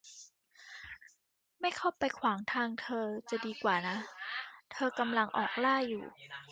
[1.61, 3.97] ไม่เข้าไปขวางทางเธอจะดีกว่านะ
[4.71, 6.05] เธอกำลังออกล่าอยู่